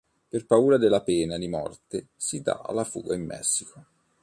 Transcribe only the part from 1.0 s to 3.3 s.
pena di morte, si dà alla fuga in